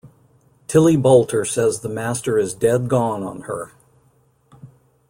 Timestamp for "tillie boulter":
0.65-1.45